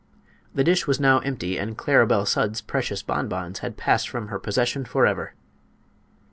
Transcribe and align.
The 0.55 0.63
dish 0.63 0.87
was 0.87 0.99
now 0.99 1.19
empty, 1.19 1.59
and 1.59 1.77
Claribel 1.77 2.25
Sudds' 2.25 2.59
precious 2.59 3.03
bonbons 3.03 3.59
had 3.59 3.77
passed 3.77 4.09
from 4.09 4.29
her 4.29 4.39
possession 4.39 4.83
forever! 4.83 5.35